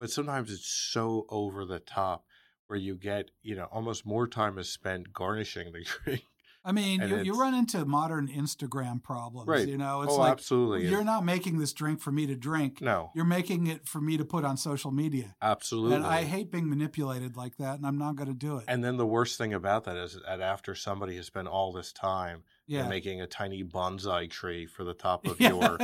[0.00, 2.26] but sometimes it's so over the top
[2.68, 6.24] where you get you know almost more time is spent garnishing the drink.
[6.68, 9.48] I mean, you, you run into modern Instagram problems.
[9.48, 9.66] Right.
[9.66, 12.82] You know, it's oh, like absolutely, you're not making this drink for me to drink.
[12.82, 15.34] no, You're making it for me to put on social media.
[15.40, 18.64] absolutely, And I hate being manipulated like that, and I'm not going to do it.
[18.68, 21.90] And then the worst thing about that is that after somebody has spent all this
[21.90, 22.86] time yeah.
[22.86, 25.48] making a tiny bonsai tree for the top of Yeah.
[25.48, 25.78] your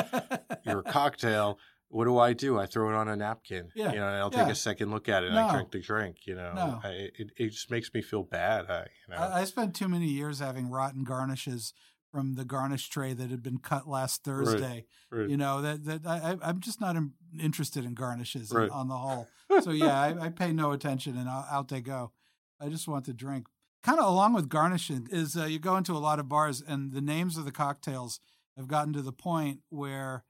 [0.64, 2.58] your cocktail, what do I do?
[2.58, 3.68] I throw it on a napkin.
[3.74, 4.44] Yeah, You know, and I'll yeah.
[4.44, 5.46] take a second look at it and No.
[5.46, 6.16] I drink the drink.
[6.26, 6.80] You know, No.
[6.82, 8.66] I, it, it just makes me feel bad.
[8.68, 11.72] I, you know, I, I spent too many years having rotten garnishes
[12.10, 14.86] from the garnish tray that had been cut last Thursday.
[15.10, 15.28] Right.
[15.28, 18.70] You know that that I, I'm just not in, interested in garnishes Right.
[18.70, 19.28] on the whole.
[19.62, 22.12] So yeah, I, I pay no attention, and out, out they go.
[22.60, 23.46] I just want to drink.
[23.84, 26.92] Kind of along with garnishing is uh, you go into a lot of bars, and
[26.92, 28.18] the names of the cocktails
[28.56, 30.24] have gotten to the point where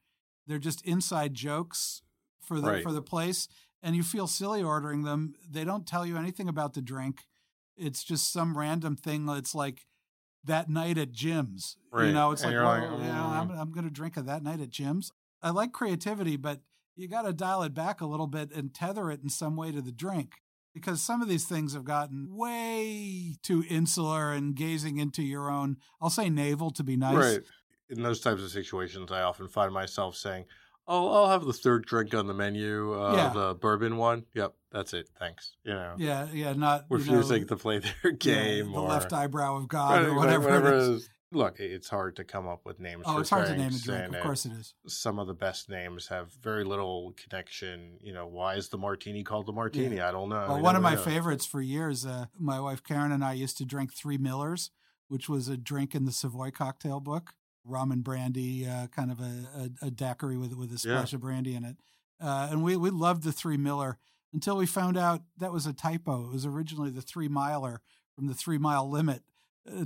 [0.47, 2.01] they're just inside jokes
[2.41, 2.83] for the Right.
[2.83, 3.47] for the place,
[3.81, 5.33] and you feel silly ordering them.
[5.49, 7.25] They don't tell you anything about the drink.
[7.77, 9.27] It's just some random thing.
[9.29, 9.87] It's like
[10.43, 11.77] that night at Jim's.
[12.07, 13.51] You know, it's And like, well, like, know, I'm.
[13.51, 15.11] I'm going to drink of that night at Jim's.
[15.41, 16.61] I like creativity, but
[16.95, 19.71] you got to dial it back a little bit and tether it in some way
[19.71, 20.35] to the drink
[20.73, 25.77] because some of these things have gotten way too insular and gazing into your own,
[26.01, 27.15] I'll say navel to be nice.
[27.15, 27.39] Right.
[27.89, 30.45] In those types of situations, I often find myself saying,
[30.87, 33.29] "Oh, I'll have the third drink on the menu, uh, Yeah.
[33.29, 34.25] the bourbon one.
[34.33, 35.09] Yep, that's it.
[35.19, 38.79] Thanks." You know, Yeah, yeah, not you know, refusing to play their yeah, game the
[38.79, 41.09] or left eyebrow of God Right, or like, whatever, it is.
[41.31, 43.03] Look, it's hard to come up with names.
[43.05, 44.07] Oh, for it's hard to name a drink.
[44.09, 44.73] Of uh, course it is.
[44.87, 47.97] some of the best names have very little connection.
[47.99, 49.99] You know, why is the martini called the martini?
[49.99, 50.45] I don't know.
[50.47, 51.01] Well, We one of my know.
[51.01, 54.71] favorites for years, uh, my wife Karen and I used to drink Three Millers,
[55.07, 57.33] which was a drink in the Savoy cocktail book,
[57.65, 61.21] rum and brandy, uh, kind of a, a, a daiquiri with with a splash of
[61.21, 61.77] brandy in it.
[62.21, 63.97] Uh, and we we loved the Three Miller
[64.33, 66.25] until we found out that was a typo.
[66.25, 67.81] It was originally the Three Miler
[68.15, 69.23] from the Three Mile Limit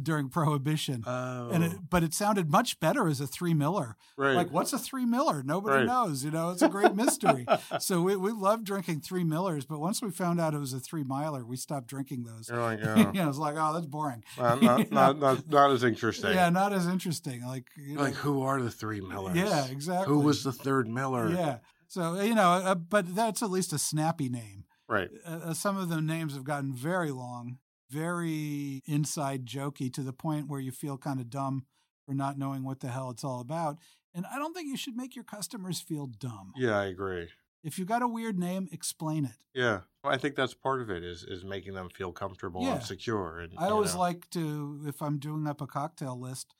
[0.01, 1.03] during Prohibition.
[1.07, 3.95] Oh, and it, but it sounded much better as a Three Miller.
[4.17, 4.35] right.
[4.35, 5.41] Like, what's a Three Miller?
[5.43, 5.85] Nobody Right.
[5.85, 6.23] knows.
[6.23, 7.45] You know, it's a great mystery.
[7.79, 10.79] so we, we loved drinking Three Millers, but once we found out it was a
[10.79, 12.49] Three Miler, we stopped drinking those.
[12.49, 13.11] You're like, you yeah.
[13.23, 14.23] know, it's like, oh, that's boring.
[14.37, 16.31] not, not, not, not, not as interesting.
[16.33, 17.45] Yeah, not as interesting.
[17.45, 19.35] Like, you know, like who are the three Millers?
[19.37, 20.13] Yeah, exactly.
[20.13, 21.29] Who was the third Miller?
[21.29, 21.57] yeah.
[21.87, 24.65] So you know, uh, but that's at least a snappy name.
[24.87, 25.09] Right.
[25.25, 27.57] Uh, uh, some of the names have gotten very long,
[27.89, 31.65] very inside jokey to the point where you feel kind of dumb
[32.05, 33.77] for not knowing what the hell it's all about.
[34.13, 36.53] And I don't think you should make your customers feel dumb.
[36.55, 37.29] Yeah, I agree.
[37.63, 39.35] If you got a weird name, explain it.
[39.53, 42.75] Yeah, I think that's part of it is is making them feel comfortable Yeah.
[42.75, 43.39] and secure.
[43.39, 43.99] And I always know.
[43.99, 46.55] like to, if I'm doing up a cocktail list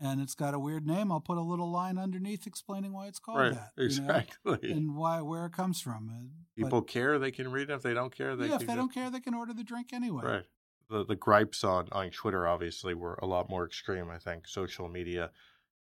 [0.00, 3.18] and it's got a weird name, I'll put a little line underneath explaining why it's
[3.18, 3.52] called right.
[3.54, 3.72] that.
[3.76, 4.70] you know, Exactly.
[4.72, 6.08] and why where it comes from.
[6.08, 6.22] Uh,
[6.56, 7.74] but- People care, they can read it.
[7.74, 9.64] If they don't care, they yeah, if they just- don't care, they can order the
[9.64, 10.22] drink anyway.
[10.24, 10.44] Right.
[10.88, 14.10] The the gripes on, on Twitter obviously were a lot more extreme.
[14.10, 15.30] I think social media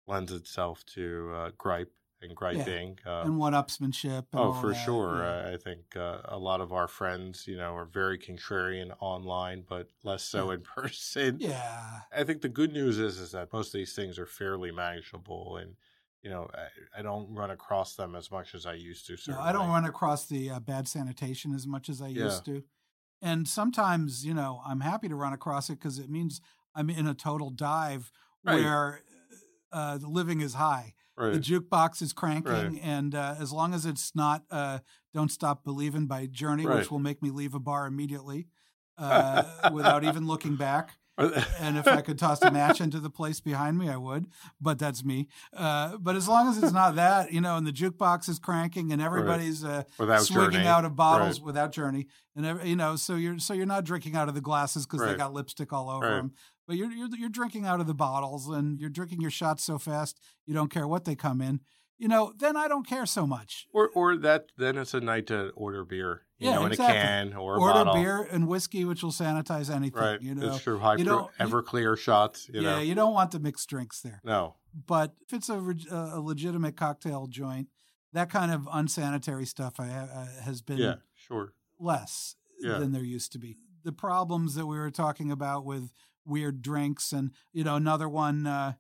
[0.08, 3.00] lends itself to uh, gripe and griping.
[3.06, 4.28] Uh, And one-upsmanship.
[4.34, 5.24] And oh, for that, sure.
[5.24, 5.54] yeah.
[5.54, 9.89] I think uh, a lot of our friends, you know, are very contrarian online, but
[10.04, 10.54] less so Yeah.
[10.56, 11.39] in person.
[11.39, 12.02] yeah.
[12.12, 15.58] I think the good news is is that most of these things are fairly manageable,
[15.58, 15.76] and
[16.22, 19.18] you know, I, I don't run across them as much as I used to.
[19.28, 22.26] No, I don't run across the uh, bad sanitation as much as I Yeah.
[22.26, 22.63] used to.
[23.24, 26.42] And sometimes, you know, I'm happy to run across it because it means
[26.76, 28.12] I'm in a total dive
[28.46, 28.56] Right.
[28.62, 29.02] where
[29.72, 30.94] uh, the living is high.
[31.16, 31.32] Right.
[31.34, 32.80] The jukebox is cranking, Right.
[32.84, 34.80] and uh, as long as it's not uh,
[35.14, 38.50] "Don't Stop Believing" by Journey, which will make me leave a bar immediately
[38.98, 40.98] uh, without even looking back.
[41.17, 44.26] And if I could toss a match into the place behind me, I would.
[44.60, 45.28] But that's me.
[45.56, 48.91] Uh, but as long as it's not that, you know, and the jukebox is cranking
[48.91, 49.84] and everybody's uh,
[50.19, 50.67] swigging Journey.
[50.67, 51.45] out of bottles Right.
[51.45, 54.41] without Journey, and every, you know, so you're so you're not drinking out of the
[54.41, 56.15] glasses because they got lipstick all over Right.
[56.17, 56.32] them.
[56.67, 59.78] But you're, you're you're drinking out of the bottles, and you're drinking your shots so
[59.78, 61.60] fast you don't care what they come in.
[61.99, 63.67] You know, then I don't care so much.
[63.71, 66.98] Or or that then it's a night to order beer, you Yeah, know, in exactly.
[66.98, 67.94] a can or a Order bottle.
[67.96, 70.02] beer and whiskey, which will sanitize anything.
[70.02, 70.22] Right.
[70.22, 70.80] You know, it's true.
[70.80, 72.80] Hyper, you you- Everclear shots, you yeah, know.
[72.82, 74.22] you don't want the mixed drinks there.
[74.24, 74.56] no.
[74.88, 75.54] but if it's a,
[75.92, 77.68] a legitimate cocktail joint,
[78.12, 81.54] that kind of unsanitary stuff I, uh, has been Yeah, sure.
[81.80, 82.80] less Yeah.
[82.80, 83.56] than there used to be.
[83.84, 85.92] The problems that we were talking about with
[86.26, 88.74] weird drinks, and you know, another one, uh,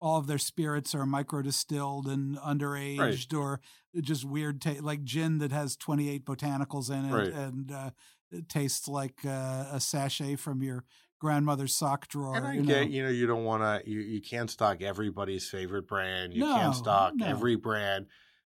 [0.00, 3.60] all of their spirits are micro distilled and underaged, or
[4.00, 7.32] just weird, ta- like gin that has twenty eight botanicals in it, Right.
[7.32, 7.90] and uh,
[8.30, 10.84] it tastes like uh, a sachet from your
[11.20, 12.36] grandmother's sock drawer.
[12.36, 12.80] And I you know.
[12.80, 16.32] you know, you don't want to, you, you can't stock everybody's favorite brand.
[16.32, 17.26] You No, can't stock no.
[17.26, 18.06] every brand.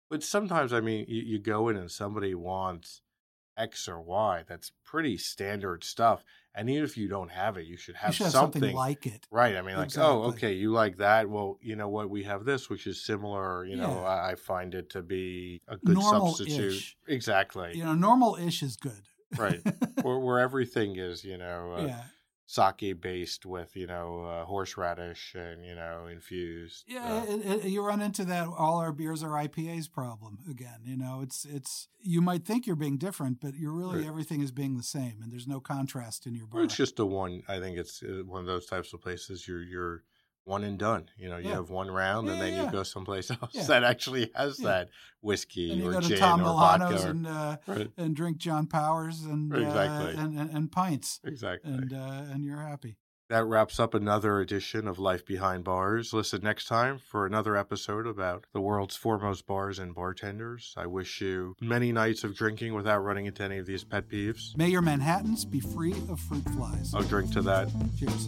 [0.10, 3.02] But sometimes, I mean, you, you go in and somebody wants
[3.60, 4.44] X or Y.
[4.48, 6.24] That's pretty standard stuff.
[6.56, 8.76] And even if you don't have it, you should you have, should have something, something
[8.76, 9.28] like it.
[9.30, 9.56] Right.
[9.56, 11.30] I mean, like, oh, okay, you like that.
[11.30, 12.10] Well, you know what?
[12.10, 13.66] We have this, which is similar.
[13.66, 14.08] You know, Yeah.
[14.08, 16.38] I, I find it to be a good Normal-ish.
[16.38, 16.96] substitute.
[17.08, 17.72] Exactly.
[17.76, 19.02] You know, normal ish is good.
[19.38, 19.62] Right.
[20.02, 22.04] where, where everything is, you know, uh, yeah.
[22.50, 26.84] Sake based with, you know, uh, horseradish and, you know, infused.
[26.88, 30.80] Yeah, uh, it, it, you run into that all our beers are IPAs problem again.
[30.84, 34.08] You know, it's it's you might think you're being different, but you're really Right.
[34.08, 36.64] everything is being the same, and there's no contrast in your bar.
[36.64, 37.44] It's just a one.
[37.48, 39.48] I think it's uh, one of those types of places.
[39.48, 40.04] You're you're
[40.50, 41.10] one and done.
[41.18, 41.56] You know, you Yeah.
[41.56, 42.66] have one round, and then yeah.
[42.66, 43.64] you go someplace else Yeah.
[43.64, 44.68] that actually has Yeah.
[44.68, 44.90] that
[45.22, 47.10] whiskey and you or go to gin Tom or Milano's vodka.
[47.10, 47.92] and uh, right.
[47.98, 50.16] and drink John Powers and uh, Exactly.
[50.22, 51.72] and, and and pints, Exactly.
[51.72, 52.98] and uh, and you're happy.
[53.30, 56.14] that wraps up another edition of Life Behind Bars.
[56.14, 60.74] Listen next time for another episode about the world's foremost bars and bartenders.
[60.76, 64.58] I wish you many nights of drinking without running into any of these pet peeves.
[64.58, 66.92] May your Manhattans be free of fruit flies.
[66.96, 67.70] I'll drink to that.
[68.00, 68.28] Cheers.